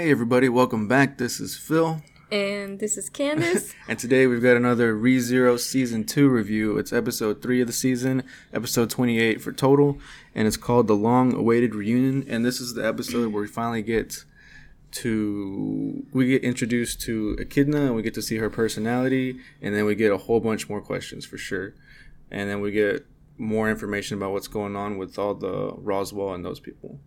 [0.00, 1.18] Hey everybody, welcome back.
[1.18, 2.00] This is Phil.
[2.32, 3.74] And this is Candace.
[3.88, 6.78] and today we've got another ReZero Season 2 review.
[6.78, 9.98] It's episode 3 of the season, episode 28 for total,
[10.34, 12.24] and it's called The Long Awaited Reunion.
[12.26, 14.24] And this is the episode where we finally get
[14.92, 19.84] to we get introduced to Echidna and we get to see her personality and then
[19.84, 21.74] we get a whole bunch more questions for sure.
[22.30, 23.04] And then we get
[23.36, 27.00] more information about what's going on with all the Roswaal and those people.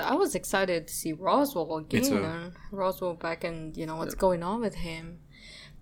[0.00, 2.52] I was excited to see Roswaal again.
[2.72, 4.20] Roswaal back and you know what's yeah.
[4.20, 5.20] going on with him.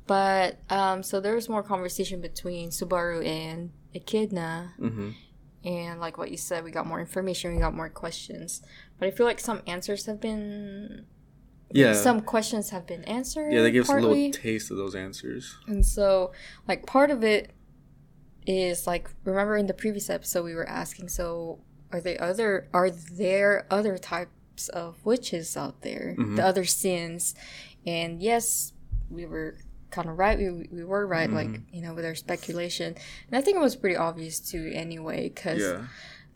[0.07, 4.75] But um, so there was more conversation between Subaru and Echidna.
[4.81, 5.11] Mm-hmm.
[5.65, 8.63] And like what you said, we got more information, we got more questions.
[8.99, 11.07] But I feel like some answers have been
[11.73, 14.97] yeah some questions have been answered yeah they give us a little taste of those
[14.97, 16.33] answers and so
[16.67, 17.53] like part of it
[18.47, 21.61] is like remember in the previous episode we were asking so
[21.93, 26.37] are there other are there other types of witches out there mm-hmm.
[26.37, 27.35] the other sins
[27.87, 28.73] and yes
[29.11, 29.57] we were
[29.91, 31.53] kind of right we, we were right mm-hmm.
[31.53, 32.95] like you know with our speculation
[33.29, 35.83] and i think it was pretty obvious too anyway because yeah.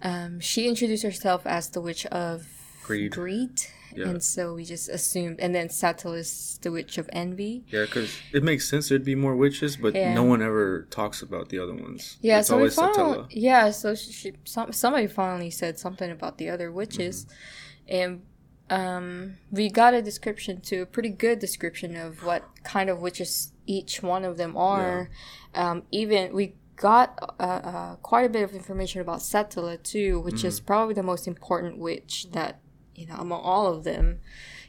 [0.03, 2.47] um, she introduced herself as the witch of
[2.83, 3.63] greed, greed
[3.97, 4.09] yeah.
[4.09, 7.65] And so we just assumed, and then Satella is the witch of envy.
[7.69, 10.15] Yeah, because it makes sense there'd be more witches, but yeah.
[10.15, 12.19] no one ever talks about the other ones.
[12.21, 16.51] Yeah, it's so always found, Yeah, so she, some, somebody finally said something about the
[16.51, 17.95] other witches, mm-hmm.
[17.95, 18.23] and
[18.71, 23.53] um, we got a description to a pretty good description of what kind of witches
[23.67, 25.11] each one of them are.
[25.55, 25.71] Yeah.
[25.71, 30.37] Um, even we got uh, uh, quite a bit of information about Satella too, which
[30.37, 30.49] mm-hmm.
[30.49, 32.61] is probably the most important witch that
[32.95, 34.21] you know among all of them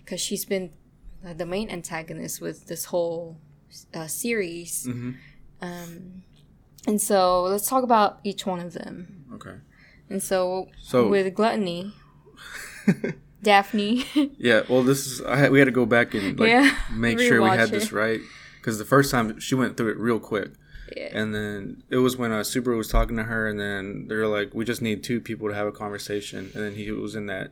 [0.04, 0.72] because she's been
[1.24, 3.38] the main antagonist with this whole
[3.94, 5.12] uh, series mm-hmm.
[5.62, 6.24] um,
[6.88, 9.56] and so let's talk about each one of them okay
[10.10, 11.94] and so, so with gluttony
[13.42, 14.06] daphne
[14.38, 17.42] yeah well this is I we had to go back and like yeah, make sure
[17.42, 17.72] we had it.
[17.72, 18.20] this right
[18.58, 20.52] because the first time she went through it real quick
[20.96, 21.10] yeah.
[21.12, 24.54] And then it was when uh, Subaru was talking to her, and then they're like,
[24.54, 27.52] "We just need two people to have a conversation." And then he was in that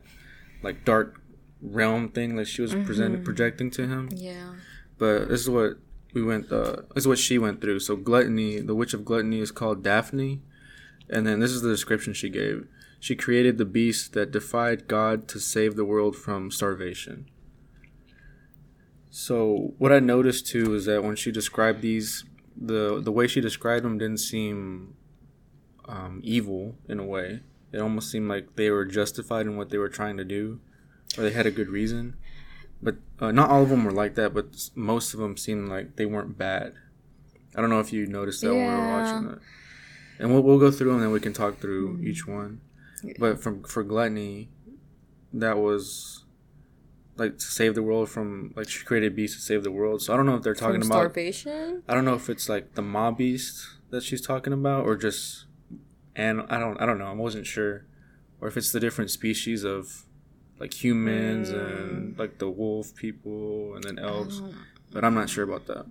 [0.64, 1.20] like dark
[1.60, 2.84] realm thing that she was mm-hmm.
[2.84, 4.08] presenting projecting to him.
[4.12, 4.54] Yeah.
[4.98, 5.78] But this is what
[6.12, 6.50] we went.
[6.50, 7.80] Uh, this is what she went through.
[7.80, 10.40] So gluttony, the witch of gluttony, is called Daphne,
[11.10, 12.66] and then this is the description she gave.
[13.00, 17.28] She created the beast that defied God to save the world from starvation.
[19.10, 22.24] So what I noticed too is that when she described these,
[22.56, 24.94] the the way she described them didn't seem
[25.86, 27.40] um, evil in a way.
[27.74, 30.60] It almost seemed like they were justified in what they were trying to do,
[31.18, 32.14] or they had a good reason.
[32.80, 34.32] But uh, not all of them were like that.
[34.32, 36.74] But most of them seemed like they weren't bad.
[37.56, 38.66] I don't know if you noticed that yeah.
[38.66, 39.38] when we were watching that.
[40.20, 42.06] And we'll we'll go through them, and then we can talk through mm-hmm.
[42.06, 42.60] each one.
[43.18, 44.50] But from for gluttony,
[45.32, 46.24] that was
[47.16, 50.00] like to save the world from like she created beast to save the world.
[50.02, 51.82] So I don't know if they're talking from about starvation.
[51.88, 55.43] I don't know if it's like the maw beast that she's talking about, or just
[56.16, 57.84] and I don't I don't know I wasn't sure,
[58.40, 60.04] or if it's the different species of
[60.58, 61.58] like humans mm.
[61.58, 64.40] and like the wolf people and then elves,
[64.92, 65.86] but I'm not sure about that.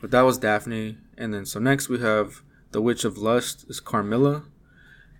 [0.00, 3.80] But that was Daphne, and then so next we have the witch of lust is
[3.80, 4.44] Carmilla,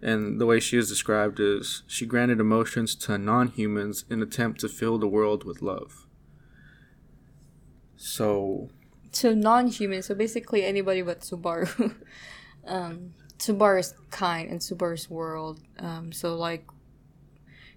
[0.03, 4.69] and the way she is described is she granted emotions to non-humans in attempt to
[4.69, 6.07] fill the world with love.
[7.97, 8.71] So
[9.13, 11.95] to non-humans, so basically anybody but Subaru.
[12.67, 15.61] um, Subaru's kind and Subaru's world.
[15.79, 16.67] Um, so like,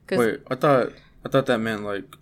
[0.10, 0.94] wait, I thought
[1.26, 2.16] I thought that meant like,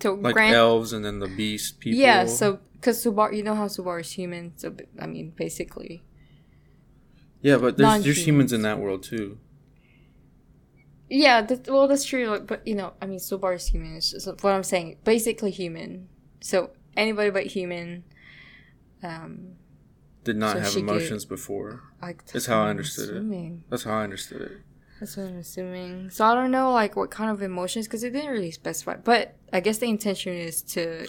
[0.00, 2.00] to like grant, elves and then the beast people.
[2.00, 4.52] Yeah, so because Subaru, you know how Subaru's human.
[4.56, 6.02] So I mean, basically.
[7.40, 9.38] Yeah, but there's there's humans in that world too.
[11.10, 12.40] Yeah, that, well, that's true.
[12.40, 13.96] But you know, I mean, Subaru's human.
[13.96, 14.96] Is what I'm saying.
[15.04, 16.08] Basically, human.
[16.40, 18.04] So anybody but human.
[19.02, 19.57] Um,
[20.28, 21.82] did not so have emotions gave, before.
[22.02, 23.64] I, that's how I understood assuming.
[23.64, 23.70] it.
[23.70, 24.52] That's how I understood it.
[25.00, 26.10] That's what I'm assuming.
[26.10, 28.96] So I don't know, like what kind of emotions, because it didn't really specify.
[28.96, 31.06] But I guess the intention is to,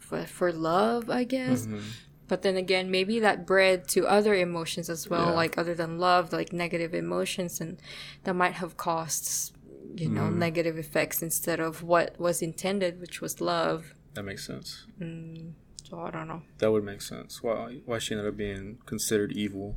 [0.00, 1.66] for, for love, I guess.
[1.66, 1.78] Mm-hmm.
[2.26, 5.32] But then again, maybe that bred to other emotions as well, yeah.
[5.42, 7.80] like other than love, like negative emotions, and
[8.24, 9.56] that might have caused,
[9.94, 10.36] you know, mm.
[10.36, 13.94] negative effects instead of what was intended, which was love.
[14.14, 14.86] That makes sense.
[15.00, 15.52] Mm.
[15.88, 16.42] So I don't know.
[16.58, 17.42] That would make sense.
[17.42, 19.76] Why why she ended up being considered evil.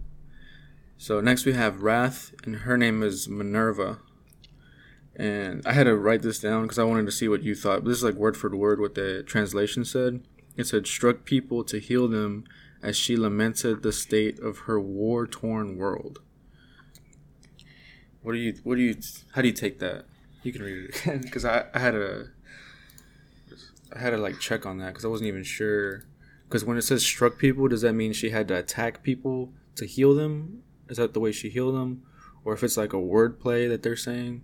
[0.97, 3.99] So next we have Wrath, and her name is Minerva.
[5.15, 7.83] And I had to write this down because I wanted to see what you thought.
[7.83, 10.21] But this is like word for word what the translation said.
[10.57, 12.43] It said, "Struck people to heal them
[12.83, 16.19] as she lamented the state of her war torn world."
[18.21, 18.55] What do you?
[18.63, 18.95] What do you?
[19.33, 20.05] How do you take that?
[20.43, 22.31] You can read it again because I, I had a
[23.93, 26.05] I had to like check on that because I wasn't even sure.
[26.47, 29.85] Because when it says struck people, does that mean she had to attack people to
[29.85, 30.63] heal them?
[30.89, 32.03] Is that the way she healed them,
[32.43, 34.43] or if it's like a word play that they're saying?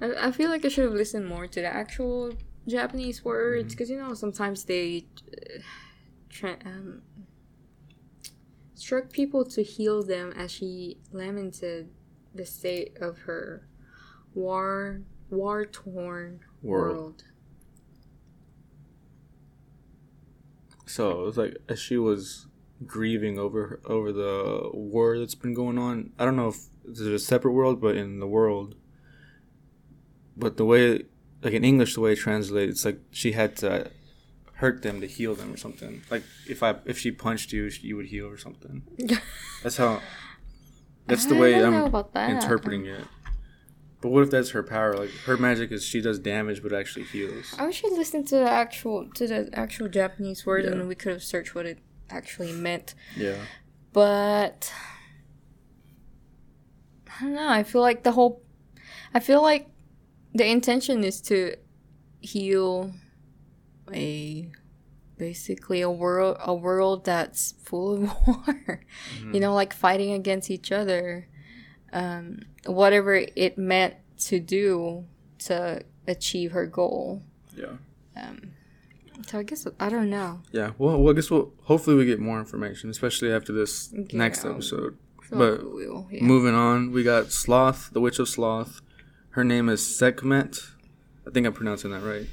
[0.00, 2.34] I, I feel like I should have listened more to the actual
[2.66, 4.00] Japanese words because mm-hmm.
[4.00, 5.60] you know sometimes they uh,
[6.28, 7.02] tra- um,
[8.74, 11.90] struck people to heal them as she lamented
[12.34, 13.68] the state of her
[14.34, 16.96] war war torn world.
[16.96, 17.24] world.
[20.90, 22.46] So it was like as she was
[22.84, 26.12] grieving over over the war that's been going on.
[26.18, 28.74] I don't know if it's a separate world, but in the world.
[30.36, 31.04] But the way,
[31.42, 33.90] like in English, the way it translates, it's like she had to
[34.54, 36.02] hurt them to heal them or something.
[36.10, 38.82] Like if I if she punched you, you would heal or something.
[39.62, 40.00] that's how.
[41.06, 43.04] That's the way I'm interpreting it.
[44.00, 44.96] But what if that's her power?
[44.96, 47.54] Like her magic is she does damage but actually heals.
[47.58, 50.72] I should listened to the actual to the actual Japanese word yeah.
[50.72, 52.94] and we could have searched what it actually meant.
[53.16, 53.36] Yeah.
[53.92, 54.72] But
[57.08, 57.48] I don't know.
[57.48, 58.42] I feel like the whole
[59.12, 59.68] I feel like
[60.34, 61.56] the intention is to
[62.20, 62.92] heal
[63.92, 64.50] a
[65.18, 68.80] basically a world a world that's full of war.
[69.18, 69.34] Mm-hmm.
[69.34, 71.28] You know, like fighting against each other
[71.92, 75.04] um, whatever it meant to do
[75.40, 77.22] to achieve her goal.
[77.56, 77.76] Yeah.
[78.16, 78.52] Um,
[79.26, 80.40] so I guess I don't know.
[80.52, 80.72] Yeah.
[80.78, 84.04] Well, well I guess we'll hopefully we get more information, especially after this yeah.
[84.12, 84.96] next episode.
[85.30, 86.22] but we'll, yeah.
[86.22, 88.80] moving on, we got Sloth, the Witch of Sloth.
[89.30, 90.58] Her name is Sekhmet.
[91.26, 92.26] I think I'm pronouncing that right.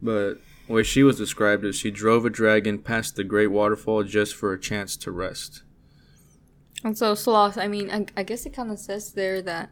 [0.00, 4.04] But the way she was described is she drove a dragon past the great waterfall
[4.04, 5.62] just for a chance to rest.
[6.82, 9.70] And so sloth, I mean, I, I guess it kind of says there that,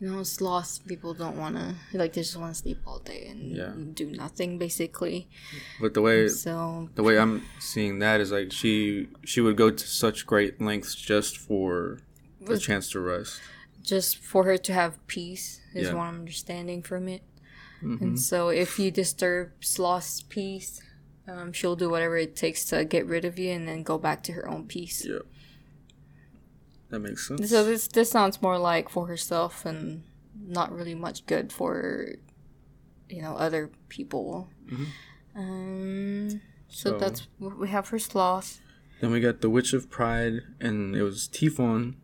[0.00, 3.26] you know, sloths people don't want to like they just want to sleep all day
[3.28, 3.72] and yeah.
[3.94, 5.28] do nothing basically.
[5.80, 9.70] But the way so the way I'm seeing that is like she she would go
[9.70, 11.98] to such great lengths just for
[12.40, 13.40] the chance to rest.
[13.82, 15.94] Just for her to have peace is yeah.
[15.94, 17.22] what I'm understanding from it.
[17.82, 18.04] Mm-hmm.
[18.04, 20.80] And so if you disturb sloth's peace,
[21.28, 24.22] um, she'll do whatever it takes to get rid of you and then go back
[24.24, 25.04] to her own peace.
[25.04, 25.18] Yeah.
[26.90, 27.50] That makes sense.
[27.50, 30.04] So this this sounds more like for herself and
[30.46, 32.14] not really much good for
[33.08, 34.48] you know other people.
[34.70, 34.84] Mm-hmm.
[35.38, 38.60] Um, so, so, that's what we have for sloth.
[39.00, 41.96] Then we got the Witch of Pride, and it was Typhon.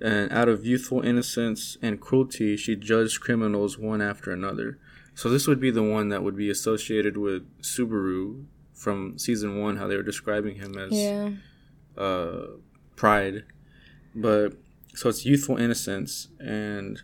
[0.00, 4.78] And out of youthful innocence and cruelty, she judged criminals one after another.
[5.14, 9.76] So this would be the one that would be associated with Subaru from season one,
[9.76, 11.30] how they were describing him as yeah.
[11.96, 12.46] uh,
[12.94, 13.44] Pride
[14.20, 14.54] but
[14.94, 17.02] so it's youthful innocence, and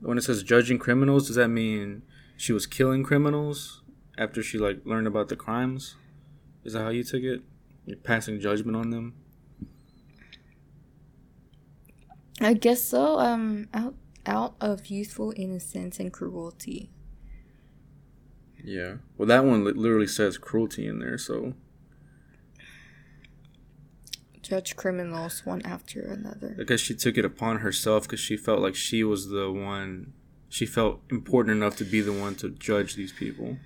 [0.00, 2.02] when it says judging criminals, does that mean
[2.36, 3.82] she was killing criminals
[4.18, 5.96] after she like learned about the crimes?
[6.64, 7.42] Is that how you took it?
[7.86, 9.14] You're passing judgment on them.
[12.40, 13.18] I guess so.
[13.18, 13.94] Um, out
[14.26, 16.90] out of youthful innocence and cruelty.
[18.62, 18.96] Yeah.
[19.16, 21.54] Well, that one literally says cruelty in there, so
[24.54, 26.56] judge criminals one after another.
[26.64, 30.12] Guess she took it upon herself because she felt like she was the one.
[30.48, 33.56] She felt important enough to be the one to judge these people.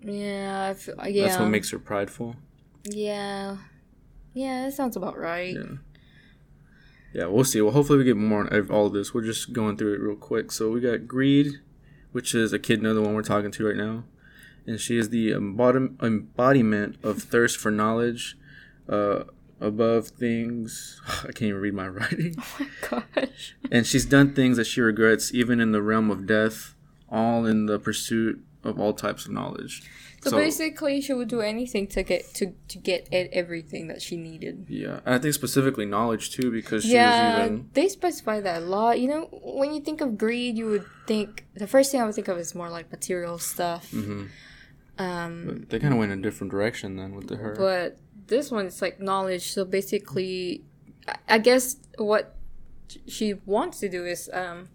[0.00, 1.26] Yeah, feel, yeah.
[1.26, 2.36] That's what makes her prideful.
[2.84, 3.58] Yeah,
[4.32, 5.54] yeah, that sounds about right.
[5.54, 5.76] Yeah.
[7.12, 7.60] Yeah, we'll see.
[7.60, 9.12] Well, hopefully we get more on all of this.
[9.12, 10.52] We're just going through it real quick.
[10.52, 11.54] So we got greed,
[12.12, 14.04] which is a Echidna, the one we're talking to right now,
[14.66, 18.38] and she is the embodiment of thirst for knowledge.
[18.88, 19.24] Uh,
[19.60, 21.00] above things.
[21.22, 22.34] I can't even read my writing.
[22.38, 23.56] Oh my gosh.
[23.70, 26.74] and she's done things that she regrets, even in the realm of death,
[27.08, 29.82] all in the pursuit of all types of knowledge.
[30.20, 34.02] So, so basically, she would do anything to get to to get at everything that
[34.02, 34.66] she needed.
[34.68, 37.70] Yeah, and I think specifically knowledge too, because yeah, even...
[37.74, 38.98] they specify that a lot.
[38.98, 42.16] You know, when you think of greed, you would think the first thing I would
[42.16, 43.92] think of is more like material stuff.
[43.92, 44.24] Mm-hmm.
[44.98, 47.54] Um, they kind of went in a different direction then with the her.
[47.56, 50.64] But this one is like knowledge so basically
[51.28, 52.36] i guess what
[53.06, 54.68] she wants to do is um,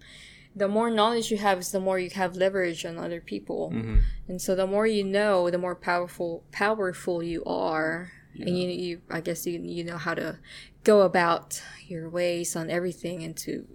[0.55, 3.99] the more knowledge you have is the more you have leverage on other people mm-hmm.
[4.27, 8.47] and so the more you know the more powerful powerful you are yeah.
[8.47, 10.37] and you, you i guess you, you know how to
[10.83, 13.65] go about your ways on everything and to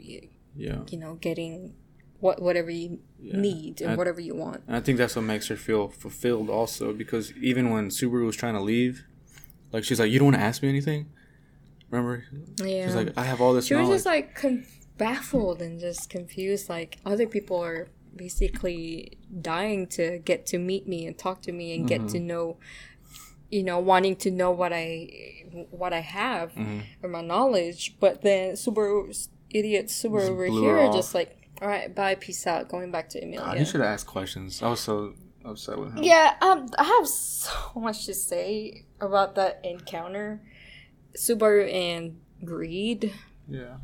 [0.55, 1.75] yeah you know getting
[2.21, 3.37] what whatever you yeah.
[3.37, 6.51] need and I, whatever you want and i think that's what makes her feel fulfilled
[6.51, 9.05] also because even when subaru was trying to leave
[9.73, 11.11] like she's like, you don't want to ask me anything.
[11.91, 12.25] Remember?
[12.63, 12.87] Yeah.
[12.87, 13.67] She's like, I have all this.
[13.67, 13.89] She knowledge.
[13.89, 16.69] was just like con- baffled and just confused.
[16.69, 21.75] Like other people are basically dying to get to meet me and talk to me
[21.75, 22.05] and mm-hmm.
[22.05, 22.59] get to know
[23.51, 25.09] you know wanting to know what i
[25.71, 26.81] what i have mm-hmm.
[27.03, 32.15] or my knowledge but then Subaru idiot Subaru over here just like all right bye
[32.15, 35.79] peace out going back to Emilia God, you should asked questions I was so upset
[35.79, 40.41] with him yeah um I have so much to say about that encounter
[41.17, 43.13] Subaru and greed
[43.49, 43.77] yeah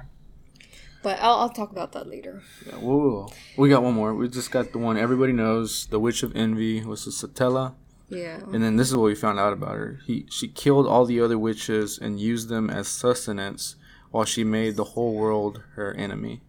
[1.04, 2.42] but I'll, I'll talk about that later.
[2.66, 3.28] Yeah, whoa,
[3.58, 4.14] we got one more.
[4.14, 5.86] We just got the one everybody knows.
[5.88, 7.74] The Witch of Envy was a Satella.
[8.08, 8.40] Yeah.
[8.52, 10.00] And then this is what we found out about her.
[10.06, 13.76] He she killed all the other witches and used them as sustenance
[14.10, 16.40] while she made the whole world her enemy.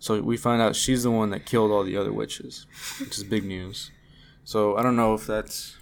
[0.00, 2.66] So we find out she's the one that killed all the other witches,
[2.98, 3.92] which is big news.
[4.42, 5.76] So I don't know if that's.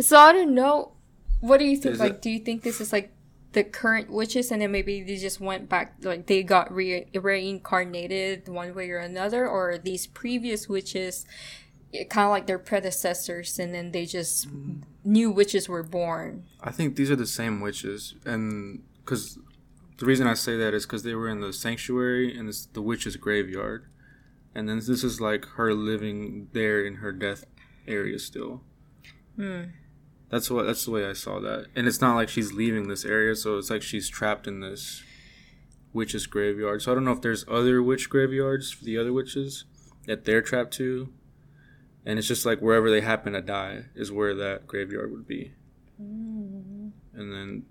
[0.00, 0.92] So I don't know.
[1.40, 1.94] What do you think?
[1.94, 2.22] Is like, it...
[2.22, 3.12] do you think this is like
[3.52, 8.48] the current witches and then maybe they just went back like they got re- reincarnated
[8.48, 11.24] one way or another or these previous witches
[12.10, 14.82] kind of like their predecessors and then they just mm.
[15.04, 19.38] new witches were born i think these are the same witches and because
[19.96, 22.82] the reason i say that is because they were in the sanctuary and it's the
[22.82, 23.86] witch's graveyard
[24.54, 27.44] and then this is like her living there in her death
[27.86, 28.62] area still
[29.36, 29.62] hmm
[30.30, 31.66] that's what that's the way I saw that.
[31.74, 35.02] And it's not like she's leaving this area, so it's like she's trapped in this
[35.92, 36.82] witch's graveyard.
[36.82, 39.64] So I don't know if there's other witch graveyards for the other witches
[40.06, 41.12] that they're trapped to.
[42.04, 45.52] And it's just like wherever they happen to die is where that graveyard would be.
[46.00, 46.88] Mm-hmm.
[47.14, 47.64] And then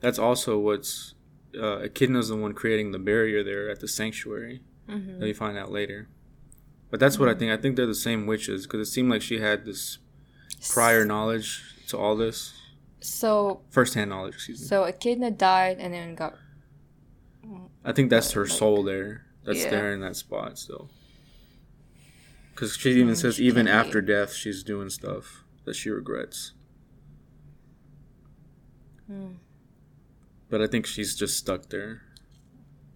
[0.00, 1.14] that's also what's
[1.54, 4.62] uh, Echidna's the one creating the barrier there at the sanctuary.
[4.88, 5.20] Mm-hmm.
[5.20, 6.08] That we find out later.
[6.90, 7.24] But that's mm-hmm.
[7.24, 7.38] what I mm-hmm.
[7.40, 7.52] think.
[7.52, 9.98] I think they're the same witches because it seemed like she had this
[10.70, 11.62] prior knowledge
[11.92, 12.52] to all this?
[13.00, 14.66] So first-hand knowledge, excuse me.
[14.66, 16.34] So Echidna died and then got.
[17.84, 19.26] I think that's her like, soul there.
[19.44, 19.70] That's yeah.
[19.70, 20.88] there in that spot still.
[22.54, 24.08] Because she even says she even after be.
[24.08, 26.52] death, she's doing stuff that she regrets.
[29.06, 29.32] Hmm.
[30.48, 32.02] But I think she's just stuck there.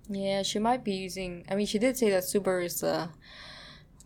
[0.08, 1.44] Yeah, she might be using.
[1.50, 3.10] I mean, she did say that Subaru is a.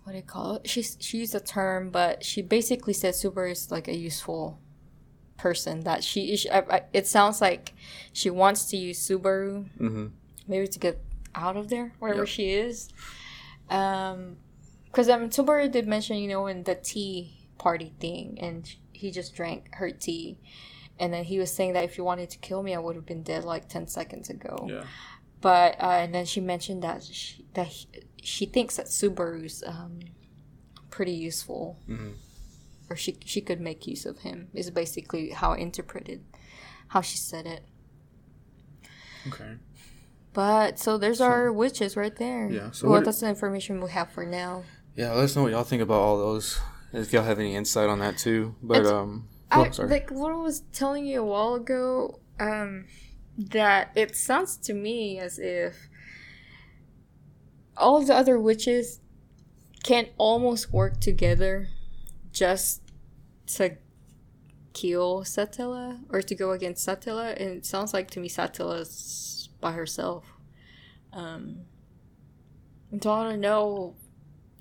[0.05, 0.69] What do you call it?
[0.69, 4.59] She she used a term, but she basically said Subaru is like a useful
[5.41, 6.47] person that she is.
[6.93, 7.73] it sounds like
[8.13, 10.07] she wants to use Subaru, mm-hmm.
[10.47, 11.01] maybe to get
[11.35, 12.29] out of there wherever yep.
[12.29, 12.91] she is.
[13.71, 14.37] Um,
[14.85, 19.35] because mean, Subaru did mention you know in the tea party thing, and he just
[19.35, 20.39] drank her tea,
[20.99, 23.07] and then he was saying that if you wanted to kill me, I would have
[23.07, 24.67] been dead like ten seconds ago.
[24.69, 24.85] Yeah.
[25.41, 27.89] But uh, and then she mentioned that she, that he,
[28.23, 30.01] she thinks that Subaru's um,
[30.91, 31.79] pretty useful.
[31.89, 32.11] Mm-hmm
[32.91, 36.25] or she she could make use of him is basically how I interpreted
[36.89, 37.65] how she said it.
[39.29, 39.57] Okay.
[40.33, 42.51] But so there's so, our witches right there.
[42.51, 42.71] Yeah.
[42.73, 44.65] So well, what, that's the information we have for now.
[44.97, 46.61] Yeah, let us know what y'all think about all those.
[46.93, 48.57] If y'all have any insight on that too.
[48.61, 52.87] But it's, um, oh, I, like what I was telling you a while ago, um,
[53.39, 55.89] that it sounds to me as if
[57.77, 59.01] all the other witches
[59.85, 61.69] can almost work together
[62.33, 62.83] just
[63.47, 63.77] to
[64.73, 69.73] kill Satella or to go against Satella, and it sounds like to me Satella's by
[69.73, 70.25] herself.
[71.13, 71.63] Um,
[72.91, 73.95] and so I don't know.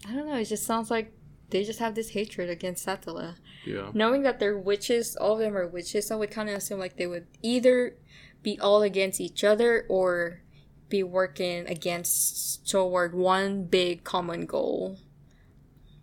[0.08, 0.36] I don't know.
[0.36, 1.14] It just sounds like
[1.50, 3.36] they just have this hatred against Satella.
[3.66, 3.92] Yeah.
[3.94, 6.98] Knowing that they're witches, all of them are witches, I would kind of assume like
[6.98, 7.96] they would either
[8.42, 10.42] be all against each other or
[10.88, 15.00] be working against toward one big common goal.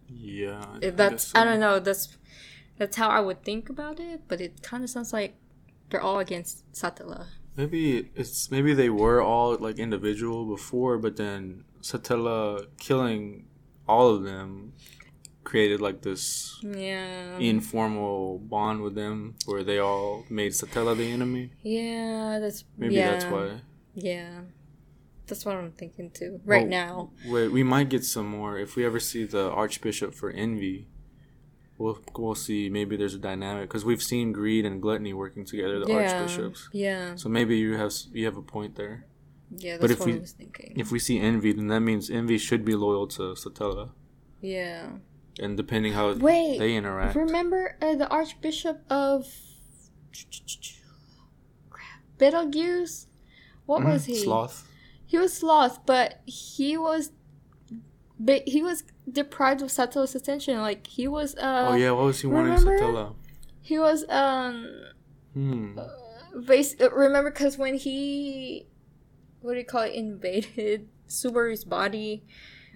[0.09, 0.65] Yeah.
[0.81, 1.43] That's I.
[1.43, 1.79] I don't know.
[1.79, 2.17] That's
[2.79, 5.35] that's how I would think about it, but it kind of sounds like
[5.91, 7.27] they're all against Satella.
[7.57, 13.47] Maybe it's maybe they were all like individual before, but then Satella killing
[13.89, 14.73] all of them
[15.45, 21.51] created like this yeah informal bond with them where they all made Satella the enemy.
[21.63, 23.13] Yeah, that's maybe yeah.
[23.13, 23.61] that's why.
[23.95, 24.41] Yeah.
[25.27, 26.41] That's what I'm thinking too.
[26.45, 27.11] Right well, now.
[27.27, 30.89] Wait, we might get some more if we ever see the Archbishop for Envy
[31.79, 32.69] we'll we'll see.
[32.69, 36.69] Maybe there's a dynamic because we've seen greed and gluttony working together, the yeah, archbishops.
[36.73, 37.15] Yeah.
[37.17, 39.07] So maybe you have you have a point there.
[39.51, 40.75] Yeah, that's but if what we, I was thinking.
[40.77, 43.91] If we see envy, then that means envy should be loyal to Satella.
[44.41, 44.89] Yeah.
[45.39, 47.15] And depending how Wait, they interact.
[47.15, 49.27] Remember uh, the Archbishop of
[52.19, 53.07] Betelgeuse?
[53.67, 54.17] What mm, was he?
[54.17, 54.67] Sloth.
[55.17, 57.11] He was lost, but he was
[58.21, 60.61] but he was deprived of Satella's attention.
[60.61, 61.35] Like he was.
[61.37, 63.15] Uh, oh yeah, what was he wanting Satella?
[63.63, 64.69] He was um.
[65.33, 65.79] Hmm.
[65.79, 68.67] Uh, base, uh, remember, because when he,
[69.41, 72.23] what do you call it, invaded Subaru's body,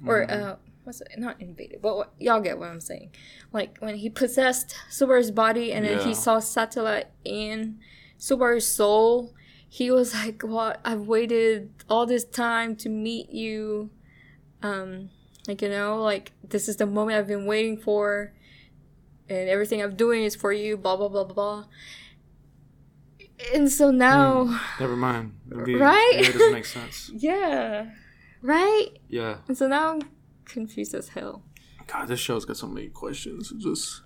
[0.07, 0.31] or mm.
[0.31, 1.09] uh, what's it?
[1.19, 3.11] Not invaded, but what, y'all get what I'm saying.
[3.53, 6.05] Like when he possessed Subaru's body and then Yeah.
[6.07, 7.81] he saw Satella in
[8.19, 9.35] Subaru's soul.
[9.73, 10.81] He was like, "What?
[10.85, 13.91] I've waited all this time to meet you.
[14.63, 15.11] Um,
[15.47, 18.33] like you know, like this is the moment I've been waiting for,
[19.29, 21.65] and everything I'm doing is for you." Blah blah blah blah blah.
[23.55, 25.33] And so now, Never mind.
[25.65, 26.11] Be- Right?
[26.15, 27.11] Yeah, it doesn't make sense.
[27.15, 27.91] yeah,
[28.43, 28.89] right.
[29.09, 29.39] Yeah.
[29.49, 30.03] And so now I'm
[30.45, 31.43] confused as hell.
[31.87, 33.51] God, this show's got so many questions.
[33.51, 34.03] It just,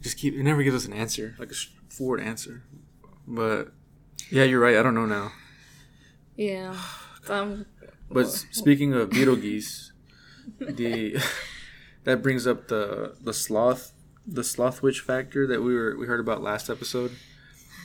[0.00, 0.34] just keep.
[0.34, 1.54] It never gives us an answer, like a
[1.88, 2.64] forward answer.
[3.26, 3.72] But
[4.30, 4.76] yeah, you're right.
[4.76, 5.32] I don't know now.
[6.36, 6.76] Yeah.
[7.28, 7.66] Um,
[8.10, 9.92] But speaking of Beetlegeese,
[10.58, 11.22] the
[12.04, 13.92] that brings up the the sloth
[14.26, 17.12] the sloth witch factor that we were we heard about last episode.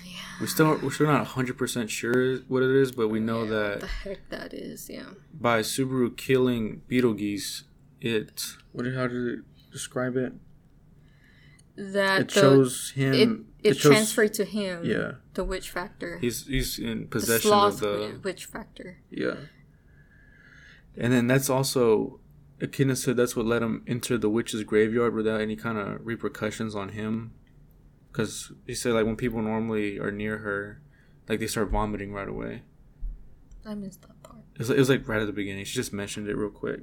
[0.05, 0.11] Yeah.
[0.41, 3.49] We still we're still not hundred percent sure what it is, but we know what
[3.49, 5.11] that the heck that is, yeah.
[5.33, 7.63] by Subaru killing Beetlegeese,
[8.01, 9.39] it what how did it
[9.71, 10.33] describe it?
[11.77, 13.13] That It the, shows him.
[13.63, 14.83] it, it, shows- transferred to him.
[14.83, 16.17] Yeah, The witch factor.
[16.19, 18.97] he's he's in the possession sloth of the witch factor.
[19.11, 19.35] Yeah.
[20.97, 22.19] And then that's also
[22.59, 26.73] Echidna said that's what let him enter the witch's graveyard without any kind of repercussions
[26.75, 27.33] on him.
[28.11, 30.81] Because he said, like, when people normally are near her,
[31.29, 32.63] like, they start vomiting right away.
[33.63, 34.39] I missed that part.
[34.55, 35.65] It was, it was like right at the beginning.
[35.65, 36.79] She just mentioned it real quick.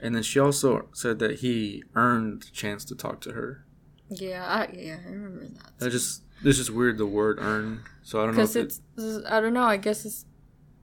[0.00, 3.66] And then she also said that he earned the chance to talk to her.
[4.10, 5.78] Yeah, I, yeah, I remember that.
[5.78, 7.82] That just, it's just weird, the word earn.
[8.02, 10.24] So I don't know Because it, it's, I don't know, I guess it's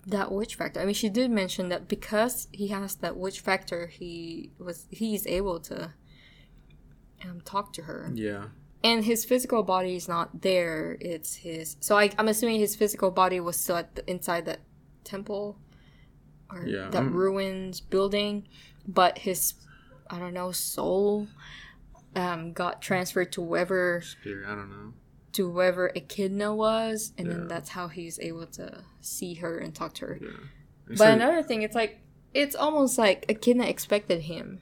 [0.05, 0.79] that witch factor.
[0.79, 5.27] I mean, she did mention that because he has that witch factor, he was, he's
[5.27, 5.91] able to
[7.25, 8.11] um, talk to her.
[8.13, 8.45] yeah.
[8.83, 13.09] and his physical body is not there it's his so I, i'm assuming his physical
[13.09, 14.59] body was still at the, inside that
[15.03, 15.57] temple
[16.51, 18.47] or Yeah, that I'm- ruins building
[18.87, 19.55] but his
[20.11, 21.27] i don't know soul
[22.17, 24.93] um, got transferred to whoever Spirit, I don't know.
[25.33, 27.33] to whoever echidna was and Yeah.
[27.33, 30.29] then that's how he's able to see her and talk to her Yeah.
[30.97, 31.99] But another thing it's like
[32.33, 34.59] it's almost like echidna expected him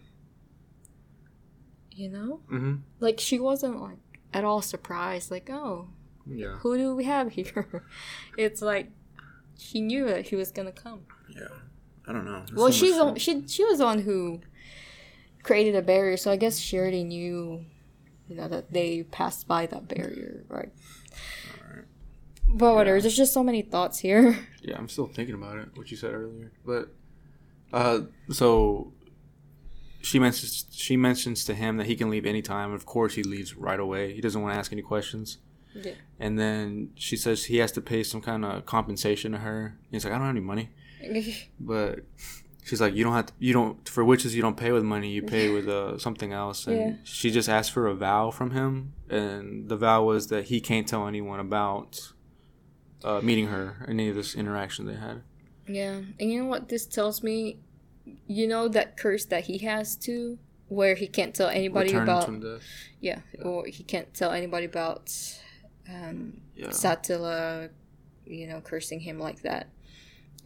[1.92, 2.82] you know Mhm.
[3.00, 3.98] like she wasn't like
[4.34, 5.90] at all surprised like oh
[6.26, 6.58] Yeah.
[6.58, 7.84] who do we have here
[8.38, 8.92] it's like
[9.58, 11.48] she knew that he was gonna come Yeah.
[12.08, 12.46] I don't know.
[12.54, 14.42] Well so she's the, she she was the one who
[15.46, 17.64] created a barrier so i guess she already knew
[18.28, 20.72] you know that they passed by that barrier right
[22.48, 24.28] but whatever there's just so many thoughts here
[24.66, 25.70] Yeah, I'm still thinking about it.
[25.76, 26.90] What you said earlier, but
[27.72, 28.00] uh,
[28.32, 28.94] so
[30.02, 32.74] she mentions she mentions to him that he can leave anytime.
[32.74, 34.14] Of course, he leaves right away.
[34.14, 35.38] He doesn't want to ask any questions.
[35.76, 39.78] yeah And then she says he has to pay some kind of compensation to her.
[39.92, 40.72] He's like, I don't have any money,
[41.60, 42.00] but
[42.66, 43.34] she's like, you don't have to.
[43.40, 44.36] You don't for witches.
[44.36, 45.10] You don't pay with money.
[45.12, 46.68] You pay with uh, something else.
[46.68, 46.94] And Yeah.
[47.06, 50.88] she just asked for a vow from him, and the vow was that he can't
[50.88, 52.12] tell anyone about
[53.04, 55.22] uh, meeting her, any of this interaction they had.
[55.68, 57.60] Yeah, and you know what this tells me?
[58.28, 62.62] You know that curse that he has too, where he can't tell anybody Return about.
[63.00, 65.12] Yeah, or he can't tell anybody about
[65.90, 66.68] um, Yeah.
[66.70, 67.70] Satella,
[68.26, 69.70] you know, cursing him like that.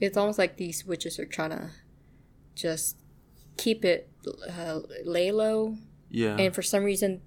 [0.02, 1.72] It's almost like these witches are trying to
[2.62, 2.98] just
[3.58, 4.10] keep it
[4.50, 5.76] uh, lay low,
[6.10, 6.36] Yeah.
[6.38, 7.22] and for some reason,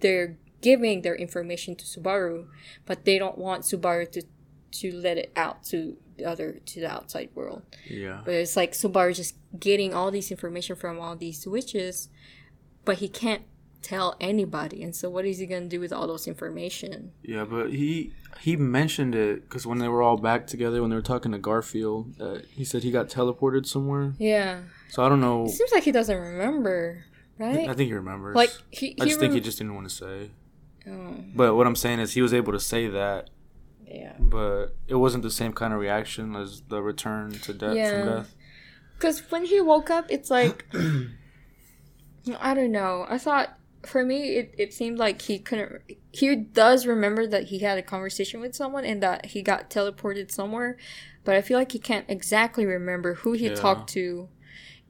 [0.00, 2.46] they're giving their information to Subaru,
[2.86, 4.22] but they don't want Subaru to
[4.70, 7.62] to let it out to the other to the outside world.
[7.88, 8.20] yeah.
[8.24, 12.08] But it's like Subaru just getting all these information from all these witches,
[12.84, 13.42] but he can't
[13.82, 14.82] tell anybody.
[14.82, 17.12] And so, what is he gonna do with all those information?
[17.22, 20.96] Yeah, but he he mentioned it because when they were all back together, when they
[20.96, 24.12] were talking to Garfield, uh, he said he got teleported somewhere.
[24.18, 24.60] Yeah,
[24.90, 25.44] So I don't know.
[25.46, 27.04] it seems like he doesn't remember,
[27.38, 27.68] right?
[27.68, 28.36] I think he remembers.
[28.36, 30.30] like he, I he just think he just didn't want to say.
[30.86, 33.30] Oh, But what I'm saying is he was able to say that,
[33.86, 34.14] yeah.
[34.18, 37.90] but it wasn't the same kind of reaction as the return to death Yeah.
[38.04, 38.34] from death.
[38.94, 40.64] Because when he woke up, it's like
[42.40, 43.06] I don't know.
[43.08, 45.82] I thought for me, it, it seemed like he couldn't.
[46.12, 50.30] He does remember that he had a conversation with someone and that he got teleported
[50.30, 50.76] somewhere,
[51.24, 53.54] but I feel like he can't exactly remember who he Yeah.
[53.54, 54.28] talked to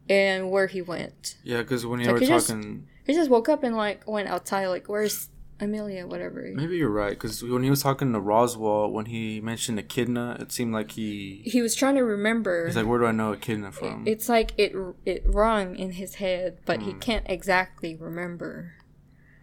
[0.09, 1.37] and where he went.
[1.45, 4.07] Yeah, because when you Like, were he just- talking, He just woke up and like
[4.07, 5.29] went outside, like where's
[5.61, 6.51] Amelia, whatever.
[6.55, 7.11] maybe you're right.
[7.11, 11.43] Because when he was talking to Roswaal, when he mentioned Echidna, it seemed like he
[11.45, 12.67] He was trying to remember.
[12.67, 14.73] he's like, "Where do I know Echidna from?" it's like it
[15.05, 16.99] it rung in his head, but he Hmm.
[17.01, 18.75] can't exactly remember.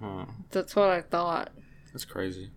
[0.02, 0.26] Huh.
[0.52, 1.52] That's what I thought.
[1.92, 2.52] That's crazy.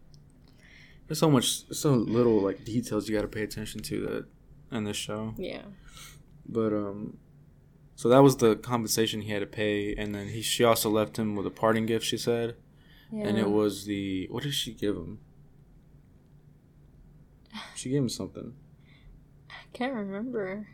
[1.06, 4.84] There's so much, so little like details you got to pay attention to that in
[4.84, 5.34] this show.
[5.38, 5.62] Yeah.
[6.46, 7.16] But um,
[7.94, 11.18] So that was the compensation he had to pay, and then he she also left
[11.18, 12.04] him with a parting gift.
[12.04, 12.56] She said,
[13.12, 13.26] yeah.
[13.26, 15.18] and it was the what did she give him?
[17.74, 18.54] She gave him something.
[19.50, 20.68] I can't remember.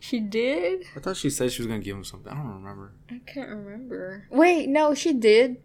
[0.00, 0.84] She did.
[0.96, 2.32] I thought she said she was gonna give him something.
[2.32, 2.92] I don't remember.
[3.10, 4.26] I can't remember.
[4.30, 5.56] Wait, no, she did,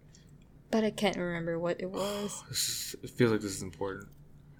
[0.70, 2.96] but I can't remember what it was.
[3.02, 4.08] it feels like this is important.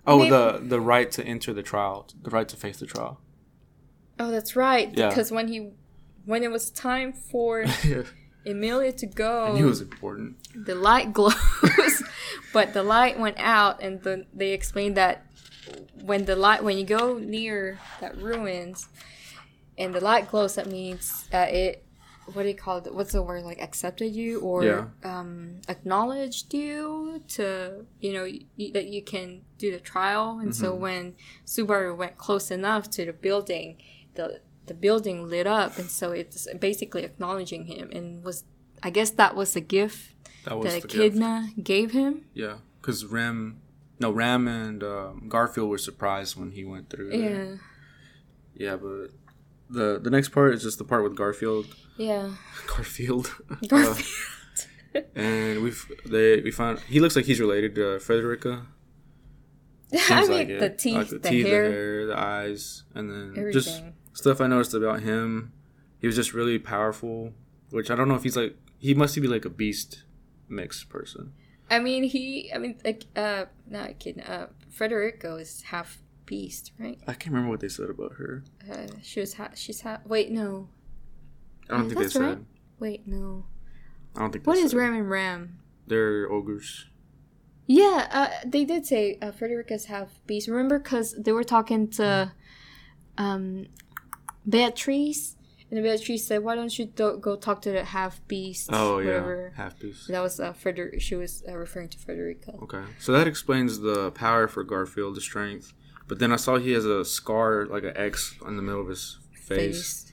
[0.07, 0.31] Oh, Maybe.
[0.31, 3.21] the the right to enter the trial, the right to face the trial.
[4.19, 4.97] Oh, that's right.
[4.97, 5.09] Yeah.
[5.09, 5.71] Because when he
[6.25, 7.65] when it was time for
[8.47, 10.37] Emilia to go, I knew it was important.
[10.55, 11.35] The light glows,
[12.53, 15.27] but the light went out, and the, they explained that
[16.03, 18.89] when the light when you go near that ruins,
[19.79, 21.85] and the light glows, that means that it
[22.33, 22.95] what do you call it?
[22.95, 23.45] What's the word?
[23.45, 24.85] Like accepted you or yeah.
[25.05, 30.39] um, acknowledged you to you know y- that you can do the trial.
[30.39, 30.65] And mm-hmm.
[30.65, 31.15] so when
[31.47, 33.77] Subaru went close enough to the building,
[34.15, 37.91] the the building lit up, and so it's basically acknowledging him.
[37.93, 38.45] And was
[38.83, 41.65] I guess that was the gift that, was that Echidna gift.
[41.65, 42.27] gave him.
[42.35, 43.61] Yeah, because Ram,
[43.99, 47.11] no Ram and um, Garfield were surprised when he went through.
[47.13, 47.29] Yeah.
[47.29, 47.61] There.
[48.57, 49.11] Yeah, but
[49.71, 51.67] the the next part is just the part with Garfield.
[51.97, 52.33] Yeah.
[52.67, 53.35] Garfield.
[53.69, 54.07] Garfield.
[54.95, 58.67] uh, and we've they we found he looks like he's related to Frederica.
[59.95, 61.69] Seems I mean, like the teeth, like the, the, teeth hair.
[61.69, 63.53] the hair, the eyes, and then Everything.
[63.53, 63.83] just
[64.15, 65.53] stuff I noticed about him.
[65.99, 67.33] He was just really powerful,
[67.71, 70.05] which I don't know if he's like he must be like a beast
[70.49, 71.33] mix person.
[71.71, 72.53] I mean, he.
[72.55, 74.23] I mean, like, uh, not kidding.
[74.23, 76.99] Uh, Frederica is half beast, right?
[77.07, 78.45] I can't remember what they said about her.
[78.71, 79.35] Uh, she was.
[79.35, 79.81] Ha- she's.
[79.81, 80.69] Ha- Wait, no.
[81.71, 82.23] I don't think they said.
[82.23, 82.39] Right?
[82.79, 83.47] Wait, no.
[84.15, 84.47] I don't think.
[84.47, 84.79] What is said.
[84.79, 85.59] Ram and Ram?
[85.87, 86.87] They're ogres.
[87.67, 90.49] Yeah, uh, they did say uh, Frederica's half beast.
[90.49, 92.33] Remember, because they were talking to
[93.17, 93.67] um,
[94.49, 95.37] Beatrice,
[95.71, 99.53] and Beatrice said, "Why don't you do- go talk to the half beast?" Oh whatever.
[99.55, 100.09] yeah, half beast.
[100.09, 101.01] That was uh, Frederic.
[101.01, 102.53] She was uh, referring to Frederica.
[102.63, 105.73] Okay, so that explains the power for Garfield, the strength.
[106.07, 108.89] But then I saw he has a scar, like an X, on the middle of
[108.89, 110.13] his face, face.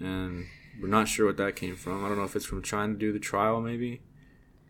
[0.00, 0.46] and
[0.80, 2.04] we're not sure what that came from.
[2.04, 4.00] I don't know if it's from trying to do the trial, maybe.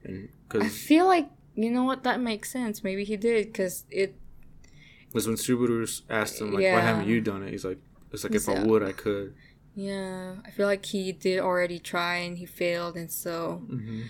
[0.03, 2.83] And cause I feel like you know what that makes sense.
[2.83, 4.17] Maybe he did because it
[5.13, 6.75] was when Subaru asked him like, yeah.
[6.75, 7.79] "Why haven't you done it?" He's like,
[8.13, 9.35] "It's like if I would, I could."
[9.75, 14.03] Yeah, I feel like he did already try and he failed, and so mm-hmm.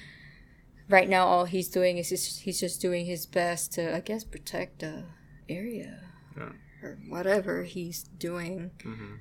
[0.88, 4.24] right now all he's doing is just, he's just doing his best to, I guess,
[4.24, 5.04] protect the
[5.46, 6.00] area
[6.36, 6.52] yeah.
[6.82, 8.70] or whatever he's doing.
[8.78, 9.14] Mm-hmm.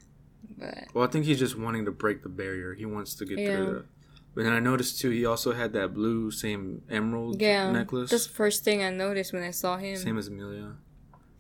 [0.58, 2.74] But well, I think he's just wanting to break the barrier.
[2.74, 3.56] He wants to get yeah.
[3.56, 3.86] through that.
[4.34, 8.12] But then I noticed too, he also had that blue same emerald yeah, necklace.
[8.12, 9.98] That's the first thing I noticed when I saw him.
[9.98, 10.76] Same as Amelia.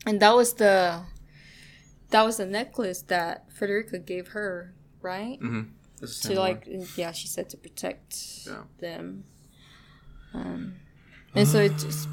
[0.05, 1.03] And that was the
[2.09, 5.39] that was the necklace that Frederica gave her, right?
[5.39, 6.05] Mm-hmm.
[6.27, 6.87] To like, one.
[6.95, 8.63] yeah, she said to protect yeah.
[8.79, 9.23] them.
[10.33, 10.75] Um,
[11.33, 12.07] and so it just.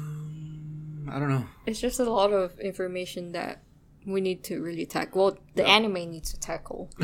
[1.07, 1.45] I don't know.
[1.67, 3.61] It's just a lot of information that
[4.05, 5.21] we need to really tackle.
[5.21, 5.69] Well, the yeah.
[5.69, 6.89] anime needs to tackle.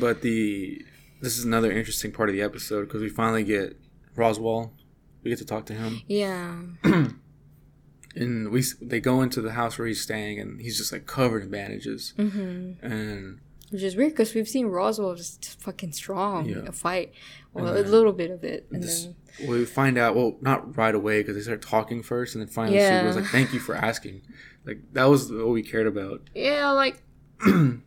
[0.00, 0.84] but the
[1.20, 3.78] this is another interesting part of the episode because we finally get
[4.16, 4.70] Roswaal.
[5.22, 6.00] We get to talk to him.
[6.06, 6.56] Yeah.
[8.14, 11.42] and we they go into the house where he's staying, and he's just like covered
[11.42, 12.14] in bandages.
[12.18, 12.84] Mm-hmm.
[12.84, 16.58] And which is weird because we've seen Roswaal just fucking strong yeah.
[16.58, 17.12] in a fight,
[17.52, 19.04] well, then, a little bit of it, and this,
[19.38, 20.16] then we find out.
[20.16, 23.06] Well, not right away because they start talking first, and then finally yeah.
[23.06, 24.22] was like, "Thank you for asking."
[24.64, 26.22] Like that was what we cared about.
[26.34, 27.02] Yeah, like
[27.42, 27.82] I'm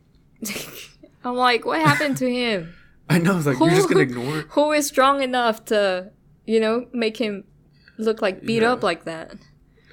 [1.22, 2.74] like, what happened to him?
[3.08, 4.40] I know, like who, you're just gonna ignore.
[4.50, 6.10] Who is strong enough to,
[6.46, 7.44] you know, make him
[7.98, 8.72] look like beat yeah.
[8.72, 9.36] up like that?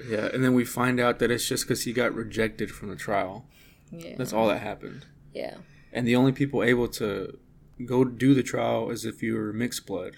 [0.08, 2.96] Yeah, and then we find out that it's just because he got rejected from the
[2.96, 3.46] trial.
[3.90, 5.06] Yeah, that's all that happened.
[5.34, 5.56] Yeah,
[5.92, 7.38] and the only people able to
[7.84, 10.14] go do the trial is if you're mixed blood,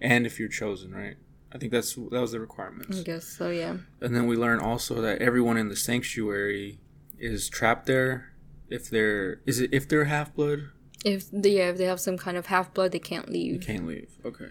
[0.00, 1.16] and if you're chosen, right?
[1.52, 3.00] I think that's that was the requirements.
[3.00, 3.78] I guess so, yeah.
[4.00, 6.78] And then we learn also that everyone in the sanctuary
[7.18, 8.32] is trapped there.
[8.68, 10.70] If they're is it if they're half blood?
[11.04, 13.60] If yeah, if they have some kind of half blood, they can't leave.
[13.60, 14.18] They can't leave.
[14.24, 14.50] Okay.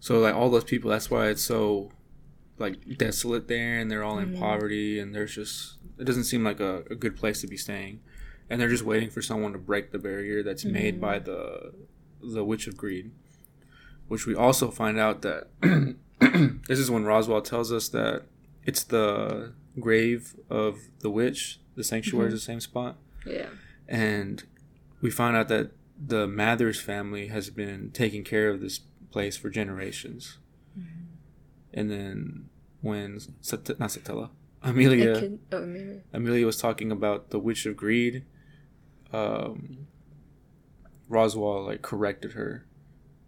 [0.00, 1.90] So like all those people, that's why it's so
[2.58, 4.34] like desolate there, and they're all mm-hmm.
[4.34, 7.56] in poverty, and there's just it doesn't seem like a, a, good place to be
[7.56, 8.00] staying,
[8.48, 10.74] and they're just waiting for someone to break the barrier that's mm-hmm.
[10.74, 11.72] made by the
[12.22, 13.10] the witch of greed
[14.08, 15.48] which we also find out that
[16.66, 18.24] this is when roswaal tells us that
[18.64, 21.60] it's the grave of the witch.
[21.76, 22.34] The sanctuary mm-hmm.
[22.34, 22.96] is the same spot.
[23.24, 23.50] Yeah.
[23.86, 24.42] And
[25.00, 29.50] we find out that the Mathers family has been taking care of this place for
[29.50, 30.38] generations.
[31.78, 32.48] And then
[32.80, 34.30] when Sat- not Satella,
[34.64, 38.24] Emilia, oh, Emilia, Emilia was talking about the witch of greed.
[39.12, 39.86] Um,
[41.08, 42.66] Roswaal like corrected her.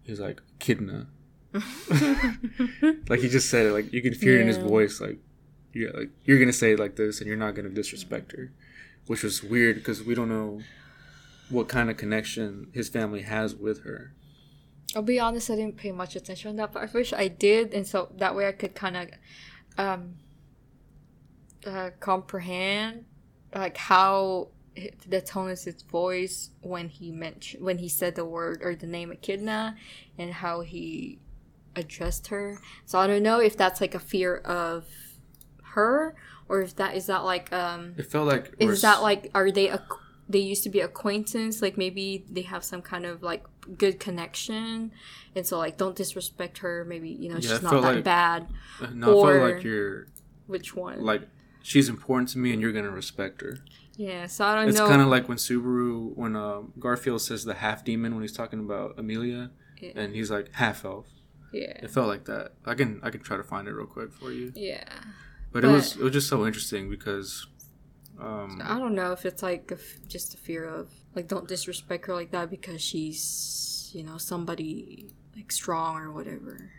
[0.02, 1.06] He's like Kidna.
[3.08, 3.72] like he just said it.
[3.72, 4.40] Like you can hear yeah.
[4.40, 5.00] in his voice.
[5.00, 5.18] Like
[5.72, 8.50] yeah, like you're gonna say it like this, and you're not gonna disrespect her,
[9.06, 10.60] which was weird because we don't know
[11.50, 14.12] what kind of connection his family has with her.
[14.96, 17.72] I'll be honest, I didn't pay much attention on that, but I wish I did,
[17.72, 19.08] and so that way I could kind of
[19.78, 20.14] um,
[21.66, 23.04] uh, comprehend
[23.54, 24.48] like how
[25.08, 28.86] the tone of his voice when he mentioned when he said the word or the
[28.86, 29.76] name Echidna,
[30.18, 31.18] and how he
[31.76, 32.58] addressed her.
[32.84, 34.86] So I don't know if that's like a fear of
[35.62, 36.16] her
[36.48, 37.94] or if that is that like um.
[37.96, 39.82] It felt like is that like are they a
[40.28, 43.44] they used to be acquaintance like maybe they have some kind of like
[43.76, 44.92] good connection.
[45.34, 46.84] And so like don't disrespect her.
[46.84, 48.48] Maybe you know yeah, she's not that like, bad.
[48.80, 50.06] uh, no or, I feel like you're
[50.46, 51.02] which one?
[51.04, 51.22] like
[51.62, 53.58] she's important to me and you're gonna respect her.
[53.96, 54.84] Yeah so i don't it's know.
[54.84, 58.32] it's kind of like when subaru when uh, garfield says the half demon when he's
[58.32, 59.92] talking about amelia yeah.
[59.94, 61.06] and he's like half elf.
[61.52, 61.78] Yeah.
[61.82, 62.52] It felt like that.
[62.64, 64.52] I can i can try to find it real quick for you.
[64.54, 64.84] Yeah.
[65.52, 67.46] But, but it was it was just so interesting because
[68.19, 69.71] um, I don't know if it's like
[70.07, 75.09] just a fear of like don't disrespect her like that because she's you know somebody
[75.35, 76.71] like strong or whatever.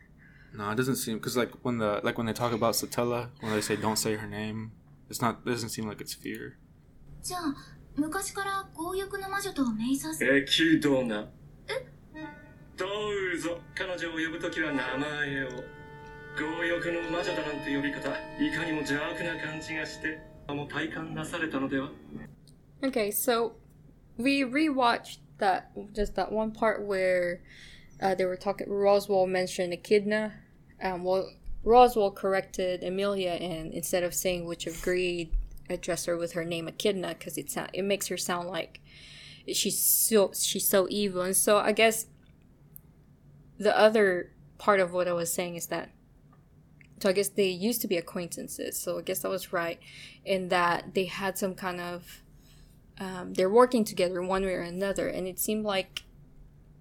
[0.55, 3.53] No, it doesn't seem because like when the like when they talk about Satella when
[3.53, 4.73] they say don't say her name,
[5.11, 5.41] it's not.
[5.45, 6.59] It doesn't seem like it's fear.
[7.23, 7.41] じゃあ
[7.97, 11.29] 昔から強欲の魔女とメイサスえキドナ
[11.67, 11.85] え
[12.77, 15.49] どうぞ彼女を呼ぶときは名前を
[16.39, 20.21] 強欲の魔女だなんて呼び方いかにも邪悪な感じがして
[22.84, 23.54] Okay, so
[24.18, 27.42] we rewatched that just that one part where
[28.02, 28.68] uh, they were talking.
[28.68, 30.34] Roswaal mentioned Echidna.
[30.82, 31.30] Um, well,
[31.66, 35.32] Roswaal corrected Amelia, and instead of saying which agreed,
[35.70, 38.80] addressed her with her name Echidna because it sound it makes her sound like
[39.48, 41.22] she's so she's so evil.
[41.22, 42.08] And so I guess
[43.58, 45.90] the other part of what I was saying is that
[47.02, 48.78] so I guess they used to be acquaintances.
[48.78, 49.80] So I guess I was right
[50.24, 52.22] in that they had some kind of
[53.00, 56.04] um, they're working together one way or another, and it seemed like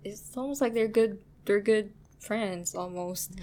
[0.04, 3.36] it's almost like they're good they're good friends almost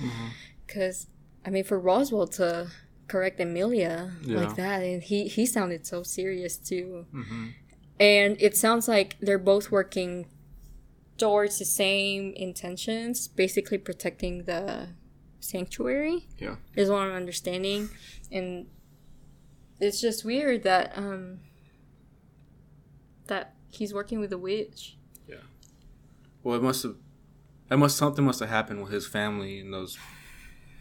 [0.66, 1.48] because mm-hmm.
[1.48, 2.68] I mean for Roswaal to
[3.08, 4.38] correct Amelia yeah.
[4.38, 7.48] like that, and he he sounded so serious too, mm-hmm.
[8.00, 10.28] and it sounds like they're both working
[11.18, 14.90] towards the same intentions, basically protecting the
[15.47, 16.27] sanctuary.
[16.38, 16.55] Yeah.
[16.75, 17.89] Is what I'm understanding.
[18.31, 18.67] And
[19.79, 21.39] it's just weird that um
[23.27, 24.97] that he's working with a witch.
[25.27, 25.36] Yeah.
[26.43, 26.95] Well, it must have
[27.71, 29.97] it must something must have happened with his family in those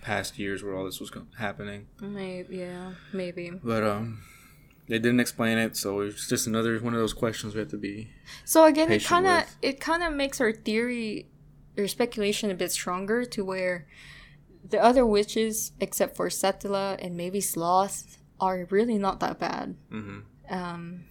[0.02, 1.86] past years where all this was happening.
[2.00, 3.50] Maybe, yeah, maybe.
[3.62, 4.22] But um
[4.88, 7.76] they didn't explain it, so it's just another one of those questions we have to
[7.76, 8.10] be.
[8.44, 11.28] So again, it kind of it kind of makes our theory
[11.76, 13.86] or speculation a bit stronger to where
[14.70, 19.76] the other witches, except for Satella and maybe Sloth, are really not that bad.
[19.90, 20.54] Mm-hmm.
[20.54, 21.04] Um,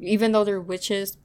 [0.00, 1.18] even though they're witches,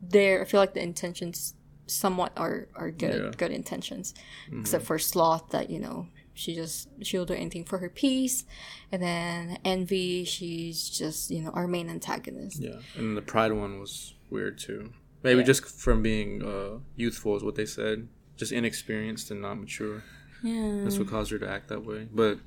[0.00, 1.54] they I feel like the intentions
[1.86, 3.30] somewhat are are good, yeah.
[3.36, 4.14] good intentions.
[4.48, 4.60] Mm-hmm.
[4.60, 8.44] Except for Sloth, that you know she just she'll do anything for her peace,
[8.92, 12.60] and then Envy, she's just you know our main antagonist.
[12.60, 14.92] Yeah, and the Pride one was weird too.
[15.22, 15.46] Maybe yeah.
[15.46, 20.04] just from being uh, youthful is what they said, just inexperienced and not mature.
[20.42, 20.80] Yeah.
[20.84, 22.08] That's what caused her to act that way.
[22.12, 22.38] But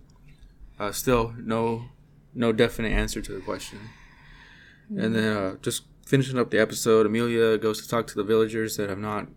[0.80, 1.86] uh, still, no,
[2.34, 3.80] no definite answer to the question.
[4.91, 5.04] Mm.
[5.04, 8.78] And then uh, just finishing up the episode, Amelia goes to talk to the villagers
[8.78, 9.28] that have not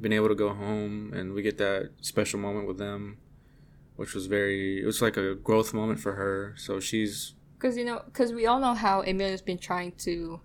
[0.00, 3.18] been able to go home, and we get that special moment with them,
[3.96, 4.80] which was very.
[4.80, 6.54] It was like a growth moment for her.
[6.56, 10.40] So she's because you know because we all know how Amelia's been trying to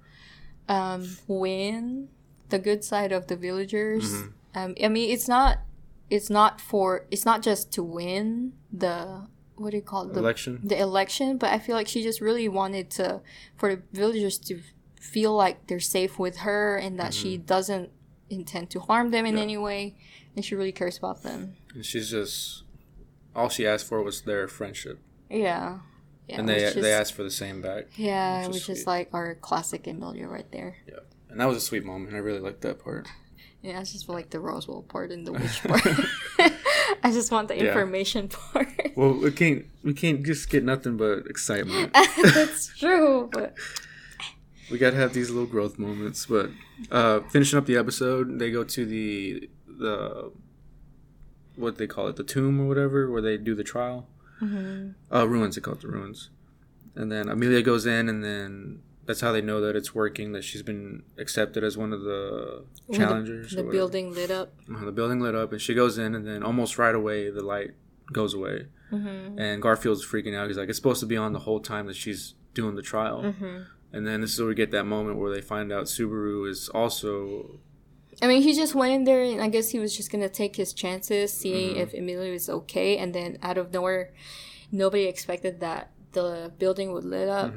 [0.67, 2.09] um, win
[2.49, 4.11] the good side of the villagers.
[4.11, 4.27] Mm-hmm.
[4.55, 5.59] Um, I mean, it's not
[6.09, 10.19] it's not for it's not just to win the what do you call it the
[10.19, 13.21] election the election but i feel like she just really wanted to
[13.55, 14.59] for the villagers to
[14.99, 17.23] feel like they're safe with her and that mm-hmm.
[17.23, 17.89] she doesn't
[18.29, 19.43] intend to harm them in yeah.
[19.43, 19.95] any way
[20.35, 22.63] and she really cares about them and she's just
[23.35, 25.79] all she asked for was their friendship yeah
[26.27, 27.85] yeah, and they just, they asked for the same back.
[27.97, 30.77] Yeah, which, which is like our classic Amelia right there.
[30.87, 32.15] Yeah, and that was a sweet moment.
[32.15, 33.07] I really liked that part.
[33.63, 35.81] Yeah, I just feel like the Roswaal part and the witch part.
[37.03, 38.37] I just want the information yeah.
[38.51, 38.67] part.
[38.95, 41.93] Well, we can't we can't just get nothing but excitement.
[42.21, 43.55] That's true, but
[44.69, 46.25] we gotta have these little growth moments.
[46.25, 46.49] But
[46.91, 50.31] uh, finishing up the episode, they go to the the
[51.55, 54.07] what they call it, the tomb or whatever, where they do the trial.
[54.41, 55.15] Mm-hmm.
[55.15, 55.55] Uh, ruins.
[55.55, 56.29] They call it the ruins.
[56.95, 60.31] And then Amelia goes in, and then that's how they know that it's working.
[60.31, 63.51] That she's been accepted as one of the challengers.
[63.51, 64.53] The, the building lit up.
[64.73, 67.43] Uh, the building lit up, and she goes in, and then almost right away the
[67.43, 67.71] light
[68.11, 69.39] goes away, mm-hmm.
[69.39, 70.47] and Garfiel's freaking out.
[70.47, 73.23] He's like, "It's supposed to be on the whole time that she's doing the trial."
[73.23, 73.63] Mm-hmm.
[73.91, 76.69] And then this is where we get that moment where they find out Subaru is
[76.69, 77.59] also.
[78.21, 80.55] I mean, he just went in there, and I guess he was just gonna take
[80.55, 81.79] his chances, see mm-hmm.
[81.79, 84.13] if Emilia was okay, and then out of nowhere,
[84.71, 87.53] nobody expected that the building would lit up.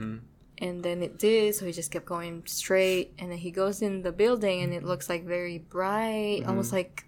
[0.58, 3.12] And then it did, so he just kept going straight.
[3.18, 6.48] And then he goes in the building, and it looks like very bright, mm-hmm.
[6.48, 7.04] almost like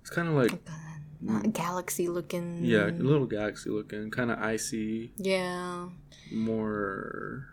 [0.00, 0.52] it's kind of like
[1.20, 2.60] not galaxy looking.
[2.62, 5.12] Yeah, a little galaxy looking, kind of icy.
[5.16, 5.88] Yeah.
[6.32, 7.48] More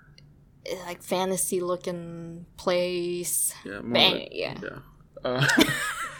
[0.85, 3.53] like fantasy looking place.
[3.65, 4.59] Yeah, Bang, like, yeah.
[4.61, 4.79] yeah.
[5.25, 5.47] Uh,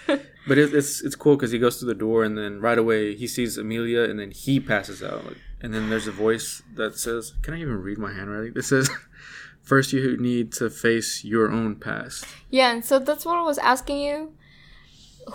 [0.48, 3.16] but it, it's it's cool because he goes through the door and then right away
[3.16, 5.26] he sees Emilia and then he passes out.
[5.26, 8.68] Like, and then there's a voice that says, "Can I even read my handwriting?" This
[8.68, 8.90] says,
[9.64, 13.58] first you need to face your own past." Yeah, and so that's what I was
[13.58, 14.34] asking you.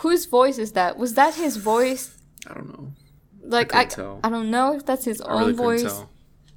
[0.01, 0.99] Whose voice is that?
[0.99, 2.19] Was that his voice?
[2.47, 2.93] I don't know.
[3.43, 6.05] Like I, I, I don't know if that's his I own really voice.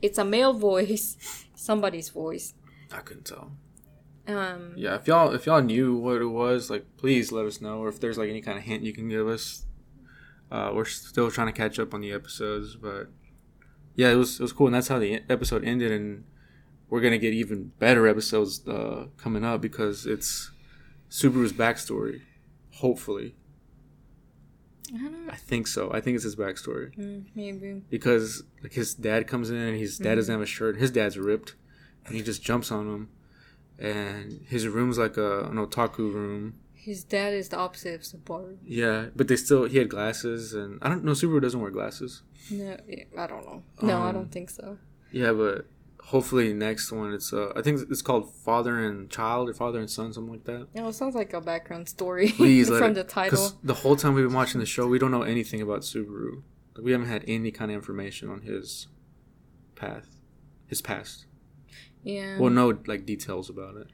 [0.01, 2.53] It's a male voice somebody's voice.
[2.91, 3.51] I couldn't tell.
[4.27, 7.79] Um, yeah, if y'all if y'all knew what it was, like please let us know,
[7.79, 9.65] or if there's like any kind of hint you can give us.
[10.51, 13.07] Uh, we're still trying to catch up on the episodes, but
[14.01, 16.23] yeah, it was it was cool, and that's how the episode ended, and
[16.89, 20.49] we're gonna get even better episodes uh, coming up because it's
[21.07, 22.21] Subaru's backstory,
[22.77, 23.35] hopefully.
[24.91, 25.91] I, I think so.
[25.93, 26.97] I think it's his backstory.
[26.97, 30.15] Mm, maybe because like his dad comes in and his dad mm-hmm.
[30.15, 30.77] doesn't have a shirt.
[30.77, 31.53] His dad's ripped,
[32.07, 33.09] and he just jumps on him.
[33.77, 36.55] And his room's like a an otaku room.
[36.83, 38.57] His dad is the opposite of Subaru.
[38.65, 41.11] Yeah, but they still he had glasses, and I don't know.
[41.11, 42.23] Subaru doesn't wear glasses.
[42.49, 42.75] No,
[43.17, 43.63] I don't know.
[43.83, 44.79] No, um, I don't think so.
[45.11, 45.67] Yeah, but
[46.05, 49.89] hopefully next one it's uh I think it's called Father and Child or Father and
[49.89, 50.67] Son something like that.
[50.73, 52.29] Yeah, it sounds like a background story.
[52.35, 53.51] Please from it, the title.
[53.63, 56.41] The whole time we've been watching the show, we don't know anything about Subaru.
[56.75, 58.87] Like, we haven't had any kind of information on his
[59.75, 60.07] path,
[60.65, 61.27] his past.
[62.03, 62.39] Yeah.
[62.39, 63.87] Well, no like details about it.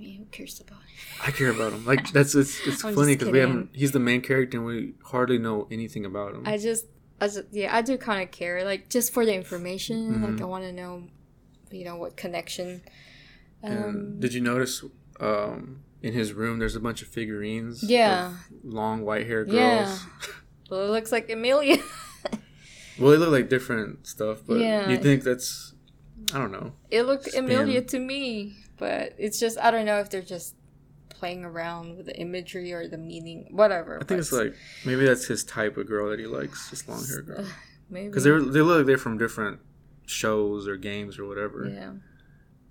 [0.00, 1.26] Who cares about it?
[1.26, 1.84] I care about him.
[1.84, 3.70] Like that's it's it's funny because we haven't.
[3.72, 6.42] He's the main character and we hardly know anything about him.
[6.46, 6.86] I just.
[7.22, 10.14] I just, yeah, I do kind of care, like just for the information.
[10.14, 10.24] Mm-hmm.
[10.24, 11.02] Like, I want to know
[11.70, 12.82] you know what connection.
[13.62, 14.82] Um, did you notice
[15.20, 17.82] um, in his room there's a bunch of figurines?
[17.82, 18.34] Yeah.
[18.64, 19.54] long white hair girls.
[19.56, 19.98] Yeah.
[20.70, 21.76] well, it looks like Emilia.
[22.98, 24.88] well, they look like different stuff, but yeah.
[24.88, 25.74] you think that's
[26.34, 26.72] I don't know.
[26.90, 27.34] It looked.
[27.34, 30.56] Emilia to me, but it's just I don't know if they're just
[31.10, 33.98] playing around with the imagery or the meaning, whatever.
[34.00, 37.06] I think it's like maybe that's his type of girl that he likes, just long
[37.06, 37.44] hair girl.
[37.92, 39.58] Maybe because they they look like they're from different
[40.06, 41.68] shows or games or whatever.
[41.68, 41.90] Yeah.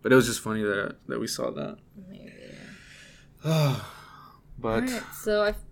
[0.02, 1.78] But it was just funny that that we saw that.
[2.10, 2.34] Maybe.
[3.46, 3.80] Yeah.
[4.58, 5.56] but right, so I.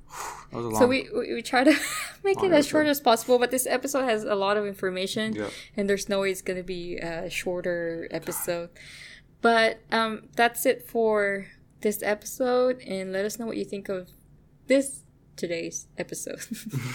[0.54, 1.72] So we, we, we try to
[2.24, 2.70] make it as episode.
[2.70, 5.52] short as possible, but this episode has a lot of information, yep.
[5.76, 8.70] and there's no way it's gonna be a shorter episode.
[9.42, 11.48] But um, that's it for
[11.82, 14.10] this episode, and let us know what you think of
[14.68, 15.02] this
[15.38, 16.42] today's episode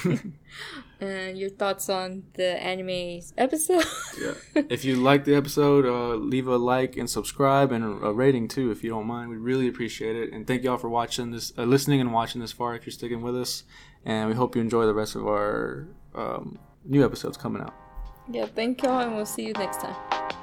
[1.00, 3.84] and your thoughts on the anime's episode.
[4.20, 4.34] yeah.
[4.68, 8.70] If you like the episode, uh, leave a like and subscribe and a rating too,
[8.70, 9.30] if you don't mind.
[9.30, 10.32] We really appreciate it.
[10.32, 12.74] And thank y'all for watching this, uh, listening and watching this far.
[12.74, 13.64] If you're sticking with us,
[14.04, 17.74] and we hope you enjoy the rest of our um, new episodes coming out.
[18.30, 18.46] Yeah.
[18.46, 20.41] Thank y'all, and we'll see you next time.